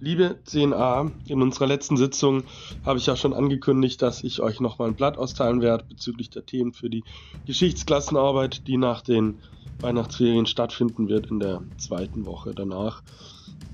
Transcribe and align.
Liebe 0.00 0.38
10a, 0.46 1.10
in 1.26 1.42
unserer 1.42 1.66
letzten 1.66 1.96
Sitzung 1.96 2.44
habe 2.86 2.98
ich 2.98 3.06
ja 3.06 3.16
schon 3.16 3.34
angekündigt, 3.34 4.00
dass 4.00 4.22
ich 4.22 4.40
euch 4.40 4.60
nochmal 4.60 4.88
ein 4.88 4.94
Blatt 4.94 5.18
austeilen 5.18 5.60
werde 5.60 5.84
bezüglich 5.88 6.30
der 6.30 6.46
Themen 6.46 6.72
für 6.72 6.88
die 6.88 7.02
Geschichtsklassenarbeit, 7.46 8.68
die 8.68 8.76
nach 8.76 9.02
den 9.02 9.40
Weihnachtsferien 9.80 10.46
stattfinden 10.46 11.08
wird 11.08 11.26
in 11.26 11.40
der 11.40 11.62
zweiten 11.78 12.26
Woche 12.26 12.54
danach. 12.54 13.02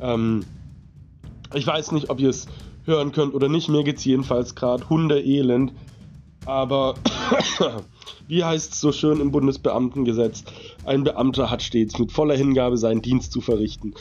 Ähm, 0.00 0.46
ich 1.52 1.66
weiß 1.66 1.92
nicht, 1.92 2.09
ob 2.09 2.20
ihr 2.20 2.30
es 2.30 2.46
hören 2.84 3.12
könnt 3.12 3.34
oder 3.34 3.50
nicht, 3.50 3.68
mir 3.68 3.84
geht 3.84 3.98
es 3.98 4.04
jedenfalls 4.06 4.54
gerade 4.54 4.88
hundeelend, 4.88 5.75
aber 6.46 6.95
wie 8.29 8.45
heißt 8.45 8.72
es 8.72 8.80
so 8.80 8.93
schön 8.93 9.20
im 9.20 9.30
Bundesbeamtengesetz, 9.30 10.45
ein 10.86 11.04
Beamter 11.04 11.50
hat 11.50 11.62
stets 11.62 11.98
mit 11.98 12.12
voller 12.12 12.36
Hingabe 12.36 12.78
seinen 12.78 13.02
Dienst 13.02 13.30
zu 13.30 13.42
verrichten. 13.42 13.95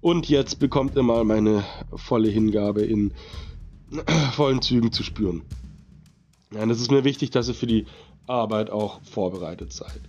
Und 0.00 0.30
jetzt 0.30 0.58
bekommt 0.58 0.96
ihr 0.96 1.02
mal 1.02 1.24
meine 1.24 1.62
volle 1.94 2.30
Hingabe 2.30 2.82
in 2.82 3.12
vollen 4.32 4.62
Zügen 4.62 4.92
zu 4.92 5.02
spüren. 5.02 5.42
Ja, 6.54 6.64
es 6.64 6.80
ist 6.80 6.90
mir 6.90 7.04
wichtig, 7.04 7.30
dass 7.30 7.48
ihr 7.48 7.54
für 7.54 7.66
die 7.66 7.86
Arbeit 8.26 8.70
auch 8.70 9.02
vorbereitet 9.02 9.72
seid. 9.72 10.00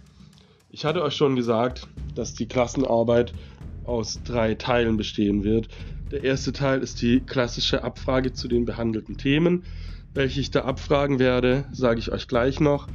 Ich 0.70 0.86
hatte 0.86 1.04
euch 1.04 1.16
schon 1.16 1.36
gesagt, 1.36 1.88
dass 2.16 2.34
die 2.34 2.46
Klassenarbeit 2.46 3.34
aus 3.84 4.22
drei 4.24 4.56
Teilen 4.56 4.96
bestehen 4.96 5.44
wird. 5.44 5.68
Der 6.12 6.24
erste 6.24 6.54
Teil 6.54 6.82
ist 6.82 7.02
die 7.02 7.20
klassische 7.20 7.84
Abfrage 7.84 8.32
zu 8.32 8.48
den 8.48 8.64
behandelten 8.64 9.18
Themen. 9.18 9.64
Welche 10.14 10.40
ich 10.40 10.52
da 10.52 10.62
abfragen 10.62 11.20
werde, 11.20 11.66
sage 11.74 12.00
ich 12.00 12.12
euch 12.12 12.30
gleich 12.30 12.62
noch. 12.62 12.88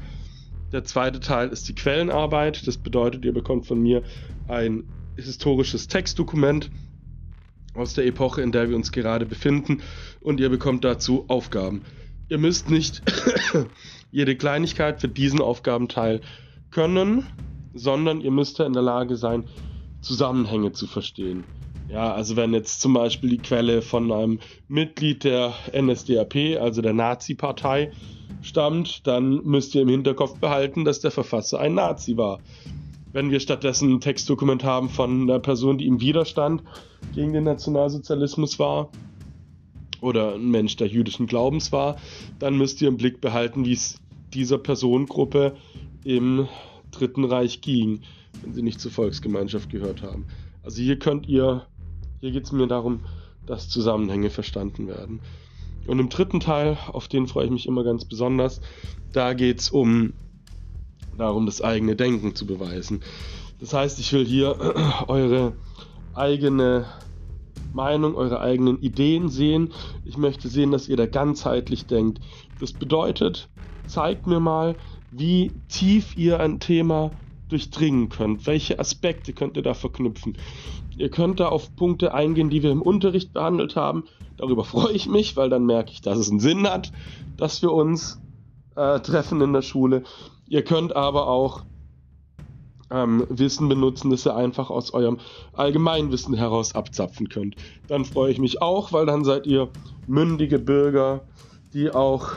Der 0.72 0.84
zweite 0.84 1.20
Teil 1.20 1.50
ist 1.50 1.69
die 1.69 1.74
Quellenarbeit. 1.74 2.66
Das 2.66 2.78
bedeutet, 2.78 3.24
ihr 3.27 3.34
bekommt 3.34 3.66
von 3.66 3.83
mir 3.83 4.02
ein 4.48 4.84
historisches 5.16 5.88
Textdokument 5.88 6.70
aus 7.77 7.94
der 7.94 8.06
Epoche, 8.06 8.42
in 8.42 8.52
der 8.52 8.69
wir 8.69 8.77
uns 8.77 8.92
gerade 8.92 9.27
befinden, 9.27 9.82
und 10.20 10.41
ihr 10.41 10.48
bekommt 10.48 10.84
dazu 10.84 11.24
Aufgaben. 11.28 11.82
Ihr 12.28 12.38
müsst 12.38 12.70
nicht 12.70 13.02
jede 14.10 14.36
Kleinigkeit 14.36 15.00
für 15.00 15.08
diesen 15.08 15.41
Aufgabenteil 15.41 16.20
können, 16.70 17.27
sondern 17.74 18.20
ihr 18.20 18.30
müsst 18.30 18.58
ja 18.58 18.66
in 18.66 18.72
der 18.72 18.82
Lage 18.82 19.16
sein, 19.16 19.44
Zusammenhänge 20.00 20.72
zu 20.72 20.86
verstehen. 20.86 21.44
Ja, 21.88 22.12
also 22.12 22.34
wenn 22.34 22.52
jetzt 22.52 22.80
zum 22.80 22.94
Beispiel 22.94 23.30
die 23.30 23.38
Quelle 23.38 23.80
von 23.80 24.10
einem 24.10 24.41
Mitglied 24.66 25.22
der 25.22 25.54
NSDAP, 25.72 26.60
also 26.60 26.82
der 26.82 26.92
Nazi-Partei, 26.92 27.92
stammt, 28.42 29.06
dann 29.06 29.44
müsst 29.44 29.74
ihr 29.74 29.82
im 29.82 29.88
Hinterkopf 29.88 30.38
behalten, 30.38 30.84
dass 30.84 31.00
der 31.00 31.12
Verfasser 31.12 31.60
ein 31.60 31.74
Nazi 31.74 32.16
war. 32.16 32.41
Wenn 33.17 33.31
wir 33.31 33.41
stattdessen 33.41 33.95
ein 33.95 34.00
Textdokument 34.03 34.62
haben 34.62 34.91
von 34.91 35.22
einer 35.22 35.39
Person, 35.39 35.78
die 35.78 35.86
im 35.86 36.03
Widerstand 36.03 36.62
gegen 37.14 37.33
den 37.33 37.45
Nationalsozialismus 37.45 38.59
war 38.59 38.91
oder 40.03 40.34
ein 40.34 40.50
Mensch 40.50 40.77
der 40.77 40.89
jüdischen 40.89 41.27
Glaubens 41.27 41.72
war, 41.72 41.97
dann 42.39 42.59
müsst 42.59 42.83
ihr 42.83 42.89
im 42.89 42.98
Blick 42.98 43.22
behalten, 43.22 43.64
wie 43.64 43.72
es 43.72 43.98
dieser 44.34 44.59
Personengruppe 44.59 45.56
im 46.05 46.47
Dritten 46.91 47.25
Reich 47.25 47.62
ging, 47.62 48.03
wenn 48.42 48.53
sie 48.53 48.61
nicht 48.61 48.83
zur 48.83 48.91
Volksgemeinschaft 48.91 49.70
gehört 49.70 50.03
haben. 50.03 50.27
Also 50.62 50.83
hier 50.83 50.98
könnt 50.98 51.27
ihr, 51.27 51.64
hier 52.20 52.33
geht 52.33 52.44
es 52.44 52.53
mir 52.53 52.67
darum, 52.67 53.00
dass 53.47 53.70
Zusammenhänge 53.70 54.28
verstanden 54.28 54.89
werden. 54.89 55.20
Und 55.87 56.00
im 56.00 56.11
dritten 56.11 56.41
Teil, 56.41 56.77
auf 56.92 57.09
den 57.09 57.28
freue 57.28 57.47
ich 57.47 57.50
mich 57.50 57.67
immer 57.67 57.83
ganz 57.83 58.05
besonders, 58.05 58.61
da 59.14 59.33
geht 59.33 59.61
es 59.61 59.70
um 59.70 60.12
darum, 61.17 61.47
das 61.47 61.62
eigene 61.62 61.97
Denken 61.97 62.34
zu 62.34 62.47
beweisen. 62.47 63.03
Das 63.61 63.72
heißt, 63.72 63.98
ich 63.98 64.12
will 64.12 64.25
hier 64.25 64.56
eure 65.09 65.53
eigene 66.14 66.86
Meinung, 67.72 68.14
eure 68.14 68.41
eigenen 68.41 68.81
Ideen 68.81 69.28
sehen. 69.28 69.72
Ich 70.05 70.17
möchte 70.17 70.48
sehen, 70.48 70.72
dass 70.72 70.89
ihr 70.89 70.97
da 70.97 71.06
ganzheitlich 71.06 71.87
denkt. 71.87 72.21
Das 72.60 72.72
bedeutet, 72.72 73.49
zeigt 73.87 74.27
mir 74.27 74.41
mal, 74.41 74.77
wie 75.10 75.53
tief 75.69 76.16
ihr 76.16 76.41
ein 76.41 76.59
Thema 76.60 77.10
durchdringen 77.48 78.09
könnt. 78.09 78.47
Welche 78.47 78.78
Aspekte 78.78 79.33
könnt 79.33 79.56
ihr 79.56 79.62
da 79.62 79.75
verknüpfen? 79.75 80.37
Ihr 80.97 81.10
könnt 81.10 81.41
da 81.41 81.48
auf 81.48 81.77
Punkte 81.77 82.15
eingehen, 82.15 82.50
die 82.50 82.62
wir 82.62 82.72
im 82.72 82.83
Unterricht 82.83 83.33
behandelt 83.33 83.77
haben. 83.77 84.04
Darüber 84.37 84.65
freue 84.65 84.93
ich 84.93 85.06
mich, 85.09 85.37
weil 85.37 85.50
dann 85.50 85.66
merke 85.66 85.93
ich, 85.93 86.00
dass 86.00 86.19
es 86.19 86.31
einen 86.31 86.41
Sinn 86.41 86.66
hat, 86.66 86.93
dass 87.37 87.62
wir 87.62 87.72
uns 87.72 88.21
äh, 88.75 89.00
treffen 89.00 89.41
in 89.41 89.53
der 89.53 89.62
Schule. 89.62 90.04
Ihr 90.49 90.62
könnt 90.62 90.95
aber 90.95 91.29
auch 91.29 91.62
ähm, 92.91 93.27
Wissen 93.29 93.69
benutzen, 93.69 94.11
das 94.11 94.27
ihr 94.27 94.37
einfach 94.37 94.71
aus 94.71 94.93
eurem 94.93 95.19
Allgemeinwissen 95.53 96.34
heraus 96.34 96.75
abzapfen 96.75 97.29
könnt. 97.29 97.57
Dann 97.89 98.05
freue 98.05 98.31
ich 98.31 98.39
mich 98.39 98.62
auch, 98.62 98.93
weil 98.93 99.07
dann 99.07 99.25
seid 99.25 99.47
ihr 99.47 99.69
mündige 100.07 100.59
Bürger, 100.59 101.23
die 101.73 101.91
auch 101.91 102.31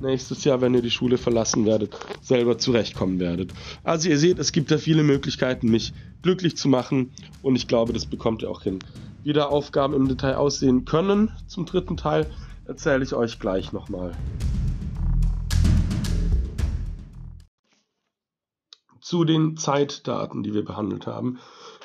nächstes 0.00 0.44
Jahr, 0.44 0.60
wenn 0.60 0.74
ihr 0.74 0.82
die 0.82 0.90
Schule 0.90 1.18
verlassen 1.18 1.64
werdet, 1.64 1.96
selber 2.20 2.58
zurechtkommen 2.58 3.20
werdet. 3.20 3.52
Also 3.84 4.08
ihr 4.08 4.18
seht, 4.18 4.38
es 4.38 4.52
gibt 4.52 4.70
da 4.70 4.78
viele 4.78 5.02
Möglichkeiten, 5.02 5.70
mich 5.70 5.92
glücklich 6.22 6.56
zu 6.56 6.68
machen 6.68 7.12
und 7.42 7.56
ich 7.56 7.68
glaube, 7.68 7.92
das 7.92 8.06
bekommt 8.06 8.42
ihr 8.42 8.50
auch 8.50 8.62
hin. 8.62 8.78
Wie 9.22 9.32
da 9.32 9.46
Aufgaben 9.46 9.94
im 9.94 10.08
Detail 10.08 10.36
aussehen 10.36 10.84
können 10.84 11.30
zum 11.46 11.66
dritten 11.66 11.96
Teil, 11.96 12.26
erzähle 12.66 13.04
ich 13.04 13.14
euch 13.14 13.38
gleich 13.38 13.72
nochmal. 13.72 14.12
Zu 19.02 19.24
den 19.24 19.56
Zeitdaten, 19.56 20.42
die 20.42 20.54
wir 20.54 20.64
behandelt 20.64 21.06
haben. 21.06 21.38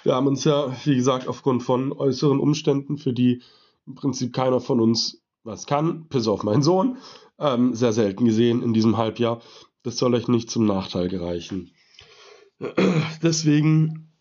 Wir 0.04 0.16
haben 0.16 0.28
uns 0.28 0.44
ja, 0.46 0.74
wie 0.86 0.96
gesagt, 0.96 1.28
aufgrund 1.28 1.64
von 1.64 1.92
äußeren 1.92 2.40
Umständen, 2.40 2.98
für 2.98 3.12
die 3.12 3.42
im 3.86 3.96
Prinzip 3.96 4.34
keiner 4.34 4.62
von 4.62 4.80
uns 4.80 5.22
was 5.44 5.66
kann, 5.66 6.08
bis 6.08 6.28
auf 6.28 6.44
meinen 6.44 6.62
Sohn, 6.62 6.98
ähm, 7.40 7.74
sehr 7.74 7.94
selten 7.94 8.26
gesehen 8.26 8.62
in 8.62 8.74
diesem 8.74 8.98
Halbjahr. 8.98 9.42
Das 9.84 9.98
soll 9.98 10.14
euch 10.14 10.28
nicht 10.28 10.52
zum 10.52 10.66
Nachteil 10.66 11.08
gereichen. 11.08 11.72
Deswegen 13.24 14.12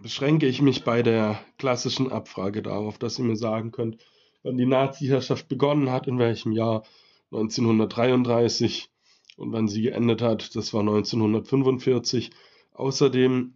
beschränke 0.00 0.46
ich 0.46 0.62
mich 0.62 0.84
bei 0.84 1.02
der 1.02 1.38
klassischen 1.58 2.12
Abfrage 2.12 2.62
darauf, 2.62 2.98
dass 2.98 3.18
ihr 3.18 3.24
mir 3.24 3.36
sagen 3.36 3.72
könnt, 3.72 3.98
wann 4.42 4.56
die 4.56 4.66
Nazi-Herrschaft 4.66 5.48
begonnen 5.48 5.90
hat, 5.90 6.06
in 6.06 6.18
welchem 6.18 6.52
Jahr 6.52 6.84
1933, 7.32 8.90
und 9.36 9.52
wann 9.52 9.68
sie 9.68 9.82
geendet 9.82 10.22
hat, 10.22 10.56
das 10.56 10.72
war 10.74 10.80
1945. 10.80 12.30
Außerdem 12.72 13.54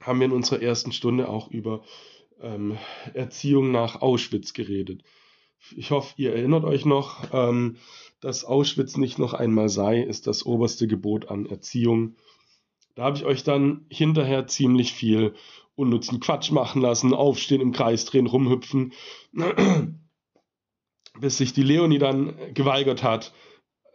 haben 0.00 0.20
wir 0.20 0.26
in 0.26 0.32
unserer 0.32 0.62
ersten 0.62 0.92
Stunde 0.92 1.28
auch 1.28 1.50
über 1.50 1.82
ähm, 2.40 2.78
Erziehung 3.14 3.70
nach 3.72 4.02
Auschwitz 4.02 4.52
geredet. 4.52 5.02
Ich 5.74 5.90
hoffe, 5.90 6.14
ihr 6.16 6.34
erinnert 6.34 6.64
euch 6.64 6.84
noch, 6.84 7.32
ähm, 7.32 7.76
dass 8.20 8.44
Auschwitz 8.44 8.96
nicht 8.96 9.18
noch 9.18 9.34
einmal 9.34 9.68
sei, 9.68 10.00
ist 10.00 10.26
das 10.26 10.44
oberste 10.44 10.86
Gebot 10.86 11.28
an 11.28 11.46
Erziehung. 11.46 12.16
Da 12.94 13.04
habe 13.04 13.16
ich 13.16 13.24
euch 13.24 13.42
dann 13.44 13.86
hinterher 13.90 14.46
ziemlich 14.46 14.92
viel 14.92 15.34
unnützen 15.74 16.20
Quatsch 16.20 16.50
machen 16.50 16.80
lassen, 16.80 17.14
aufstehen, 17.14 17.60
im 17.60 17.72
Kreis 17.72 18.04
drehen, 18.04 18.26
rumhüpfen, 18.26 18.92
bis 21.20 21.36
sich 21.36 21.52
die 21.52 21.62
Leonie 21.62 21.98
dann 21.98 22.34
geweigert 22.54 23.02
hat, 23.02 23.32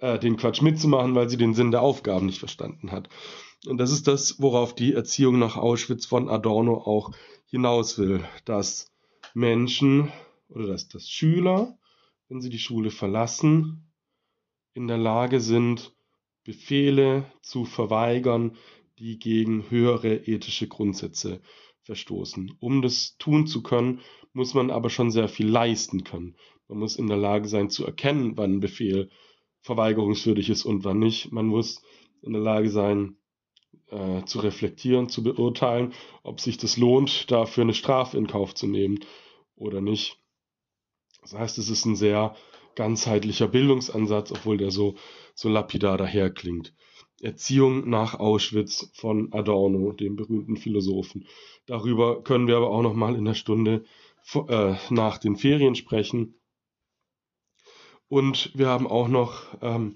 äh, 0.01 0.19
den 0.19 0.35
Quatsch 0.35 0.61
mitzumachen, 0.61 1.15
weil 1.15 1.29
sie 1.29 1.37
den 1.37 1.53
Sinn 1.53 1.71
der 1.71 1.81
Aufgaben 1.81 2.25
nicht 2.25 2.39
verstanden 2.39 2.91
hat. 2.91 3.07
Und 3.67 3.77
das 3.77 3.91
ist 3.91 4.07
das, 4.07 4.41
worauf 4.41 4.75
die 4.75 4.93
Erziehung 4.93 5.39
nach 5.39 5.55
Auschwitz 5.55 6.05
von 6.05 6.27
Adorno 6.27 6.75
auch 6.75 7.11
hinaus 7.45 7.97
will, 7.97 8.23
dass 8.43 8.91
Menschen 9.33 10.11
oder 10.49 10.67
dass, 10.67 10.87
dass 10.89 11.09
Schüler, 11.09 11.77
wenn 12.27 12.41
sie 12.41 12.49
die 12.49 12.59
Schule 12.59 12.89
verlassen, 12.89 13.91
in 14.73 14.87
der 14.87 14.97
Lage 14.97 15.39
sind, 15.39 15.93
Befehle 16.43 17.31
zu 17.41 17.65
verweigern, 17.65 18.57
die 18.97 19.19
gegen 19.19 19.69
höhere 19.69 20.15
ethische 20.15 20.67
Grundsätze 20.67 21.41
verstoßen. 21.83 22.55
Um 22.59 22.81
das 22.81 23.17
tun 23.17 23.47
zu 23.47 23.61
können, 23.61 23.99
muss 24.33 24.53
man 24.53 24.71
aber 24.71 24.89
schon 24.89 25.11
sehr 25.11 25.27
viel 25.27 25.47
leisten 25.47 26.03
können. 26.03 26.35
Man 26.67 26.79
muss 26.79 26.95
in 26.95 27.07
der 27.07 27.17
Lage 27.17 27.47
sein 27.47 27.69
zu 27.69 27.85
erkennen, 27.85 28.37
wann 28.37 28.53
ein 28.53 28.59
Befehl 28.59 29.09
verweigerungswürdig 29.61 30.49
ist 30.49 30.65
und 30.65 30.83
wann 30.83 30.99
nicht. 30.99 31.31
Man 31.31 31.47
muss 31.47 31.81
in 32.21 32.33
der 32.33 32.41
Lage 32.41 32.69
sein, 32.69 33.17
äh, 33.91 34.23
zu 34.25 34.39
reflektieren, 34.39 35.09
zu 35.09 35.23
beurteilen, 35.23 35.93
ob 36.23 36.39
sich 36.39 36.57
das 36.57 36.77
lohnt, 36.77 37.29
dafür 37.31 37.63
eine 37.63 37.73
Strafe 37.73 38.17
in 38.17 38.27
Kauf 38.27 38.55
zu 38.55 38.67
nehmen 38.67 38.99
oder 39.55 39.81
nicht. 39.81 40.17
Das 41.21 41.33
heißt, 41.33 41.57
es 41.57 41.69
ist 41.69 41.85
ein 41.85 41.95
sehr 41.95 42.35
ganzheitlicher 42.75 43.47
Bildungsansatz, 43.47 44.31
obwohl 44.31 44.57
der 44.57 44.71
so, 44.71 44.95
so 45.35 45.49
lapidar 45.49 45.97
daherklingt. 45.97 46.73
Erziehung 47.21 47.87
nach 47.89 48.15
Auschwitz 48.15 48.91
von 48.95 49.31
Adorno, 49.31 49.91
dem 49.91 50.15
berühmten 50.15 50.57
Philosophen. 50.57 51.27
Darüber 51.67 52.23
können 52.23 52.47
wir 52.47 52.57
aber 52.57 52.71
auch 52.71 52.81
noch 52.81 52.95
mal 52.95 53.15
in 53.15 53.25
der 53.25 53.35
Stunde 53.35 53.83
äh, 54.47 54.75
nach 54.89 55.19
den 55.19 55.35
Ferien 55.35 55.75
sprechen. 55.75 56.35
Und 58.11 58.51
wir 58.53 58.67
haben 58.67 58.87
auch 58.87 59.07
noch 59.07 59.45
ähm, 59.61 59.95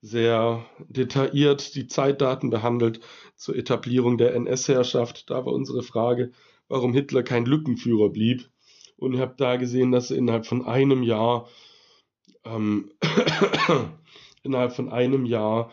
sehr 0.00 0.64
detailliert 0.78 1.74
die 1.74 1.88
Zeitdaten 1.88 2.48
behandelt 2.48 3.00
zur 3.34 3.56
Etablierung 3.56 4.18
der 4.18 4.36
NS-Herrschaft. 4.36 5.30
Da 5.30 5.44
war 5.44 5.52
unsere 5.52 5.82
Frage, 5.82 6.30
warum 6.68 6.92
Hitler 6.92 7.24
kein 7.24 7.44
Lückenführer 7.44 8.10
blieb. 8.10 8.48
Und 8.96 9.14
ihr 9.14 9.20
habt 9.20 9.40
da 9.40 9.56
gesehen, 9.56 9.90
dass 9.90 10.12
er 10.12 10.16
innerhalb 10.16 10.46
von 10.46 10.64
einem 10.64 11.02
Jahr, 11.02 11.48
ähm, 12.44 12.92
innerhalb 14.44 14.72
von 14.72 14.88
einem 14.88 15.26
Jahr 15.26 15.72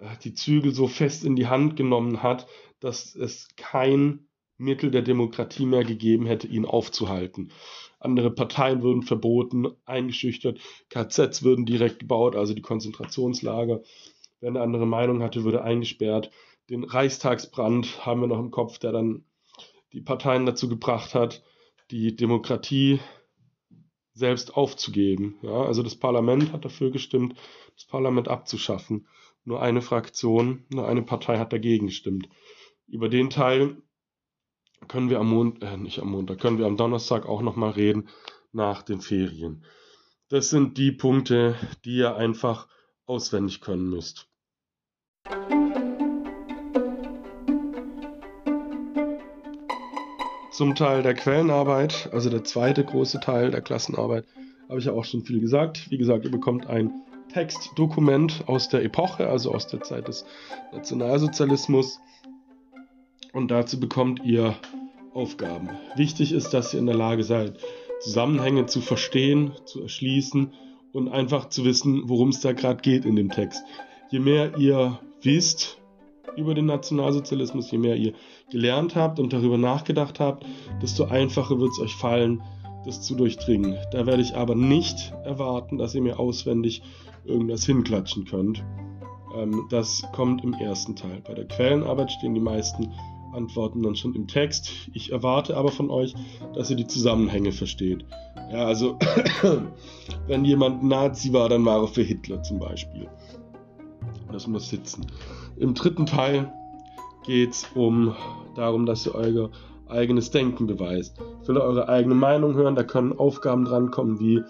äh, 0.00 0.08
die 0.24 0.34
Zügel 0.34 0.74
so 0.74 0.88
fest 0.88 1.24
in 1.24 1.36
die 1.36 1.46
Hand 1.46 1.76
genommen 1.76 2.22
hat, 2.22 2.46
dass 2.80 3.14
es 3.14 3.48
kein 3.56 4.26
Mittel 4.64 4.90
der 4.90 5.02
Demokratie 5.02 5.66
mehr 5.66 5.84
gegeben 5.84 6.26
hätte, 6.26 6.46
ihn 6.46 6.64
aufzuhalten. 6.64 7.52
Andere 8.00 8.30
Parteien 8.30 8.82
würden 8.82 9.02
verboten, 9.02 9.68
eingeschüchtert, 9.84 10.58
KZs 10.90 11.42
würden 11.42 11.64
direkt 11.64 12.00
gebaut, 12.00 12.36
also 12.36 12.52
die 12.52 12.62
Konzentrationslager. 12.62 13.82
Wer 14.40 14.50
eine 14.50 14.60
andere 14.60 14.86
Meinung 14.86 15.22
hatte, 15.22 15.44
würde 15.44 15.62
eingesperrt. 15.62 16.30
Den 16.68 16.84
Reichstagsbrand 16.84 18.04
haben 18.04 18.20
wir 18.20 18.26
noch 18.26 18.38
im 18.38 18.50
Kopf, 18.50 18.78
der 18.78 18.92
dann 18.92 19.24
die 19.92 20.00
Parteien 20.00 20.44
dazu 20.44 20.68
gebracht 20.68 21.14
hat, 21.14 21.42
die 21.90 22.16
Demokratie 22.16 23.00
selbst 24.12 24.56
aufzugeben. 24.56 25.36
Ja, 25.42 25.62
also 25.64 25.82
das 25.82 25.96
Parlament 25.96 26.52
hat 26.52 26.64
dafür 26.64 26.90
gestimmt, 26.90 27.34
das 27.74 27.84
Parlament 27.84 28.28
abzuschaffen. 28.28 29.06
Nur 29.44 29.60
eine 29.60 29.82
Fraktion, 29.82 30.64
nur 30.68 30.88
eine 30.88 31.02
Partei 31.02 31.38
hat 31.38 31.52
dagegen 31.52 31.86
gestimmt. 31.86 32.28
Über 32.86 33.08
den 33.08 33.30
Teil 33.30 33.82
können 34.88 35.10
wir 35.10 35.20
am 35.20 35.30
Montag, 35.30 35.72
äh, 35.72 35.76
nicht 35.76 35.98
am 36.00 36.10
Montag, 36.10 36.38
können 36.38 36.58
wir 36.58 36.66
am 36.66 36.76
Donnerstag 36.76 37.26
auch 37.26 37.42
nochmal 37.42 37.70
reden 37.70 38.08
nach 38.52 38.82
den 38.82 39.00
Ferien. 39.00 39.64
Das 40.28 40.50
sind 40.50 40.78
die 40.78 40.92
Punkte, 40.92 41.54
die 41.84 41.96
ihr 41.96 42.16
einfach 42.16 42.68
auswendig 43.06 43.60
können 43.60 43.90
müsst. 43.90 44.28
Zum 50.50 50.76
Teil 50.76 51.02
der 51.02 51.14
Quellenarbeit, 51.14 52.08
also 52.12 52.30
der 52.30 52.44
zweite 52.44 52.84
große 52.84 53.18
Teil 53.20 53.50
der 53.50 53.60
Klassenarbeit, 53.60 54.24
habe 54.68 54.78
ich 54.78 54.84
ja 54.84 54.92
auch 54.92 55.04
schon 55.04 55.24
viel 55.24 55.40
gesagt. 55.40 55.90
Wie 55.90 55.98
gesagt, 55.98 56.24
ihr 56.24 56.30
bekommt 56.30 56.66
ein 56.66 56.92
Textdokument 57.32 58.44
aus 58.46 58.68
der 58.68 58.84
Epoche, 58.84 59.28
also 59.28 59.52
aus 59.52 59.66
der 59.66 59.82
Zeit 59.82 60.06
des 60.06 60.24
Nationalsozialismus. 60.72 62.00
Und 63.34 63.50
dazu 63.50 63.78
bekommt 63.78 64.24
ihr 64.24 64.54
Aufgaben. 65.12 65.70
Wichtig 65.96 66.32
ist, 66.32 66.54
dass 66.54 66.72
ihr 66.72 66.80
in 66.80 66.86
der 66.86 66.94
Lage 66.94 67.24
seid, 67.24 67.58
Zusammenhänge 68.00 68.66
zu 68.66 68.80
verstehen, 68.80 69.52
zu 69.64 69.82
erschließen 69.82 70.52
und 70.92 71.08
einfach 71.08 71.48
zu 71.48 71.64
wissen, 71.64 72.08
worum 72.08 72.28
es 72.28 72.40
da 72.40 72.52
gerade 72.52 72.80
geht 72.80 73.04
in 73.04 73.16
dem 73.16 73.30
Text. 73.30 73.62
Je 74.10 74.20
mehr 74.20 74.56
ihr 74.56 75.00
wisst 75.22 75.78
über 76.36 76.54
den 76.54 76.66
Nationalsozialismus, 76.66 77.70
je 77.70 77.78
mehr 77.78 77.96
ihr 77.96 78.12
gelernt 78.50 78.94
habt 78.94 79.18
und 79.18 79.32
darüber 79.32 79.58
nachgedacht 79.58 80.20
habt, 80.20 80.44
desto 80.82 81.04
einfacher 81.04 81.58
wird 81.58 81.70
es 81.72 81.80
euch 81.80 81.94
fallen, 81.94 82.42
das 82.84 83.02
zu 83.02 83.14
durchdringen. 83.14 83.76
Da 83.92 84.06
werde 84.06 84.22
ich 84.22 84.36
aber 84.36 84.54
nicht 84.54 85.12
erwarten, 85.24 85.78
dass 85.78 85.94
ihr 85.94 86.02
mir 86.02 86.18
auswendig 86.18 86.82
irgendwas 87.24 87.64
hinklatschen 87.64 88.26
könnt. 88.26 88.64
Ähm, 89.36 89.66
das 89.70 90.04
kommt 90.12 90.44
im 90.44 90.54
ersten 90.54 90.94
Teil. 90.94 91.22
Bei 91.26 91.34
der 91.34 91.46
Quellenarbeit 91.46 92.12
stehen 92.12 92.34
die 92.34 92.40
meisten 92.40 92.92
Antworten 93.34 93.82
dann 93.82 93.96
schon 93.96 94.14
im 94.14 94.26
Text. 94.26 94.70
Ich 94.92 95.12
erwarte 95.12 95.56
aber 95.56 95.70
von 95.70 95.90
euch, 95.90 96.14
dass 96.54 96.70
ihr 96.70 96.76
die 96.76 96.86
Zusammenhänge 96.86 97.52
versteht. 97.52 98.04
Ja, 98.52 98.66
also, 98.66 98.98
wenn 100.26 100.44
jemand 100.44 100.82
Nazi 100.82 101.32
war, 101.32 101.48
dann 101.48 101.64
war 101.64 101.82
er 101.82 101.88
für 101.88 102.02
Hitler 102.02 102.42
zum 102.42 102.58
Beispiel. 102.58 103.08
Das 104.32 104.46
muss 104.46 104.68
sitzen. 104.68 105.06
Im 105.56 105.74
dritten 105.74 106.06
Teil 106.06 106.52
geht 107.24 107.52
es 107.52 107.66
um 107.74 108.14
darum, 108.54 108.86
dass 108.86 109.06
ihr 109.06 109.14
euer 109.14 109.50
eigenes 109.88 110.30
Denken 110.30 110.66
beweist. 110.66 111.20
Ich 111.42 111.48
will 111.48 111.58
eure 111.58 111.88
eigene 111.88 112.14
Meinung 112.14 112.54
hören, 112.54 112.74
da 112.74 112.82
können 112.82 113.12
Aufgaben 113.12 113.64
drankommen 113.64 114.18
wie, 114.18 114.42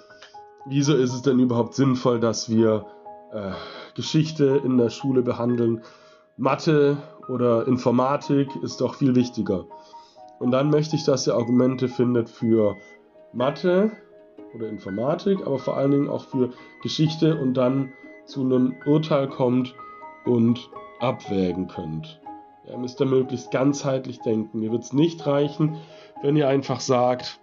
wieso 0.66 0.94
ist 0.94 1.12
es 1.12 1.22
denn 1.22 1.38
überhaupt 1.38 1.74
sinnvoll, 1.74 2.20
dass 2.20 2.48
wir 2.48 2.86
äh, 3.32 3.52
Geschichte 3.94 4.62
in 4.64 4.78
der 4.78 4.90
Schule 4.90 5.22
behandeln? 5.22 5.82
Mathe 6.36 6.96
oder 7.28 7.66
Informatik 7.68 8.48
ist 8.62 8.80
doch 8.80 8.96
viel 8.96 9.14
wichtiger. 9.14 9.66
Und 10.40 10.50
dann 10.50 10.70
möchte 10.70 10.96
ich, 10.96 11.04
dass 11.04 11.26
ihr 11.26 11.34
Argumente 11.34 11.88
findet 11.88 12.28
für 12.28 12.76
Mathe 13.32 13.92
oder 14.54 14.68
Informatik, 14.68 15.46
aber 15.46 15.58
vor 15.58 15.76
allen 15.76 15.92
Dingen 15.92 16.08
auch 16.08 16.24
für 16.24 16.50
Geschichte 16.82 17.38
und 17.40 17.54
dann 17.54 17.92
zu 18.26 18.40
einem 18.40 18.74
Urteil 18.84 19.28
kommt 19.28 19.74
und 20.24 20.70
abwägen 21.00 21.68
könnt. 21.68 22.20
Ihr 22.66 22.78
müsst 22.78 23.00
da 23.00 23.04
möglichst 23.04 23.50
ganzheitlich 23.50 24.20
denken. 24.20 24.60
Mir 24.60 24.72
wird 24.72 24.82
es 24.82 24.92
nicht 24.92 25.26
reichen, 25.26 25.76
wenn 26.22 26.36
ihr 26.36 26.48
einfach 26.48 26.80
sagt, 26.80 27.40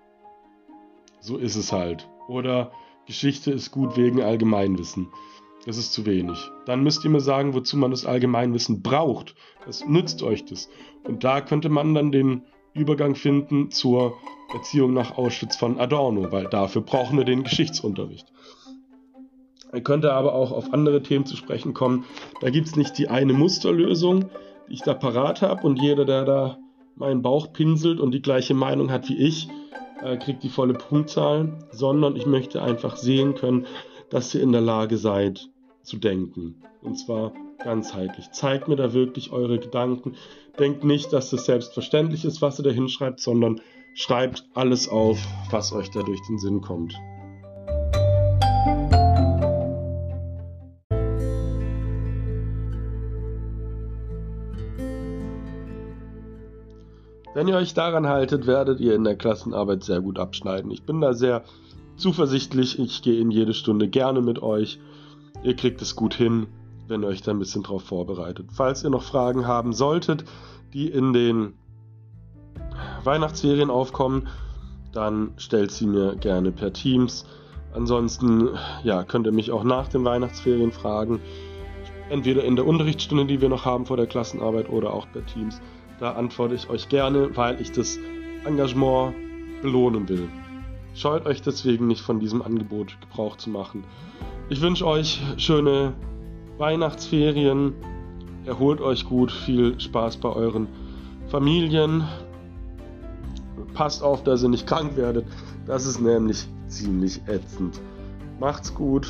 so 1.19 1.37
ist 1.37 1.55
es 1.55 1.71
halt. 1.71 2.09
Oder 2.27 2.71
Geschichte 3.05 3.51
ist 3.51 3.71
gut 3.71 3.97
wegen 3.97 4.21
Allgemeinwissen. 4.21 5.11
Das 5.65 5.77
ist 5.77 5.93
zu 5.93 6.05
wenig. 6.07 6.49
Dann 6.65 6.81
müsst 6.81 7.03
ihr 7.03 7.11
mir 7.11 7.21
sagen, 7.21 7.53
wozu 7.53 7.77
man 7.77 7.91
das 7.91 8.05
Allgemeinwissen 8.05 8.81
braucht. 8.81 9.35
Was 9.65 9.85
nützt 9.85 10.23
euch 10.23 10.45
das? 10.45 10.69
Und 11.03 11.23
da 11.23 11.41
könnte 11.41 11.69
man 11.69 11.93
dann 11.93 12.11
den 12.11 12.43
Übergang 12.73 13.15
finden 13.15 13.69
zur 13.69 14.17
Erziehung 14.53 14.93
nach 14.93 15.17
Auschwitz 15.17 15.55
von 15.55 15.79
Adorno, 15.79 16.31
weil 16.31 16.45
dafür 16.45 16.81
brauchen 16.81 17.17
wir 17.17 17.25
den 17.25 17.43
Geschichtsunterricht. 17.43 18.27
Er 19.71 19.81
könnte 19.81 20.13
aber 20.13 20.33
auch 20.33 20.51
auf 20.51 20.73
andere 20.73 21.03
Themen 21.03 21.25
zu 21.25 21.37
sprechen 21.37 21.73
kommen. 21.73 22.05
Da 22.41 22.49
gibt 22.49 22.67
es 22.67 22.75
nicht 22.75 22.97
die 22.97 23.09
eine 23.09 23.33
Musterlösung, 23.33 24.29
die 24.67 24.73
ich 24.73 24.81
da 24.81 24.93
parat 24.93 25.41
habe 25.41 25.65
und 25.65 25.81
jeder, 25.81 26.05
der 26.05 26.25
da 26.25 26.57
meinen 26.95 27.21
Bauch 27.21 27.53
pinselt 27.53 27.99
und 27.99 28.11
die 28.11 28.21
gleiche 28.21 28.53
Meinung 28.53 28.91
hat 28.91 29.07
wie 29.09 29.17
ich, 29.17 29.47
äh, 30.01 30.17
kriegt 30.17 30.43
die 30.43 30.49
volle 30.49 30.73
Punktzahl, 30.73 31.67
sondern 31.71 32.15
ich 32.15 32.25
möchte 32.25 32.61
einfach 32.61 32.97
sehen 32.97 33.35
können, 33.35 33.65
dass 34.09 34.35
ihr 34.35 34.41
in 34.41 34.51
der 34.51 34.61
Lage 34.61 34.97
seid 34.97 35.50
zu 35.83 35.97
denken. 35.97 36.61
Und 36.81 36.95
zwar 36.95 37.33
ganzheitlich. 37.63 38.31
Zeigt 38.31 38.67
mir 38.67 38.75
da 38.75 38.93
wirklich 38.93 39.31
eure 39.31 39.59
Gedanken. 39.59 40.15
Denkt 40.59 40.83
nicht, 40.83 41.13
dass 41.13 41.29
das 41.29 41.45
selbstverständlich 41.45 42.25
ist, 42.25 42.41
was 42.41 42.59
ihr 42.59 42.63
da 42.63 42.71
hinschreibt, 42.71 43.19
sondern 43.19 43.61
schreibt 43.93 44.45
alles 44.53 44.87
auf, 44.87 45.19
was 45.49 45.73
euch 45.73 45.89
da 45.91 46.01
durch 46.01 46.21
den 46.27 46.39
Sinn 46.39 46.61
kommt. 46.61 46.93
Wenn 57.33 57.47
ihr 57.47 57.55
euch 57.55 57.73
daran 57.73 58.07
haltet, 58.07 58.45
werdet 58.45 58.79
ihr 58.81 58.93
in 58.93 59.05
der 59.05 59.15
Klassenarbeit 59.15 59.83
sehr 59.83 60.01
gut 60.01 60.19
abschneiden. 60.19 60.69
Ich 60.69 60.83
bin 60.83 60.99
da 60.99 61.13
sehr 61.13 61.43
zuversichtlich. 61.95 62.77
Ich 62.77 63.01
gehe 63.01 63.21
in 63.21 63.31
jede 63.31 63.53
Stunde 63.53 63.87
gerne 63.87 64.21
mit 64.21 64.43
euch. 64.43 64.79
Ihr 65.43 65.55
kriegt 65.55 65.81
es 65.81 65.95
gut 65.95 66.13
hin, 66.13 66.47
wenn 66.87 67.03
ihr 67.03 67.07
euch 67.07 67.21
da 67.21 67.31
ein 67.31 67.39
bisschen 67.39 67.63
drauf 67.63 67.83
vorbereitet. 67.83 68.49
Falls 68.51 68.83
ihr 68.83 68.89
noch 68.89 69.03
Fragen 69.03 69.47
haben 69.47 69.73
solltet, 69.73 70.25
die 70.73 70.87
in 70.87 71.13
den 71.13 71.53
Weihnachtsferien 73.03 73.69
aufkommen, 73.69 74.27
dann 74.91 75.33
stellt 75.37 75.71
sie 75.71 75.87
mir 75.87 76.15
gerne 76.15 76.51
per 76.51 76.73
Teams. 76.73 77.25
Ansonsten 77.73 78.49
ja, 78.83 79.03
könnt 79.03 79.25
ihr 79.25 79.31
mich 79.31 79.51
auch 79.51 79.63
nach 79.63 79.87
den 79.87 80.03
Weihnachtsferien 80.03 80.71
fragen. 80.71 81.19
Entweder 82.09 82.43
in 82.43 82.57
der 82.57 82.67
Unterrichtsstunde, 82.67 83.25
die 83.25 83.39
wir 83.39 83.49
noch 83.49 83.65
haben 83.65 83.85
vor 83.85 83.95
der 83.95 84.07
Klassenarbeit, 84.07 84.69
oder 84.69 84.93
auch 84.93 85.07
per 85.11 85.25
Teams. 85.25 85.61
Da 85.99 86.11
antworte 86.13 86.55
ich 86.55 86.69
euch 86.69 86.89
gerne, 86.89 87.35
weil 87.37 87.61
ich 87.61 87.71
das 87.71 87.97
Engagement 88.45 89.15
belohnen 89.61 90.09
will. 90.09 90.27
Scheut 90.93 91.25
euch 91.25 91.41
deswegen 91.41 91.87
nicht 91.87 92.01
von 92.01 92.19
diesem 92.19 92.41
Angebot 92.41 92.97
Gebrauch 92.99 93.37
zu 93.37 93.49
machen. 93.49 93.85
Ich 94.51 94.59
wünsche 94.59 94.85
euch 94.85 95.21
schöne 95.37 95.93
Weihnachtsferien. 96.57 97.73
Erholt 98.45 98.81
euch 98.81 99.05
gut, 99.05 99.31
viel 99.31 99.79
Spaß 99.79 100.17
bei 100.17 100.27
euren 100.27 100.67
Familien. 101.29 102.03
Passt 103.73 104.03
auf, 104.03 104.25
dass 104.25 104.43
ihr 104.43 104.49
nicht 104.49 104.67
krank 104.67 104.97
werdet. 104.97 105.25
Das 105.65 105.85
ist 105.85 106.01
nämlich 106.01 106.49
ziemlich 106.67 107.21
ätzend. 107.27 107.79
Macht's 108.41 108.75
gut. 108.75 109.07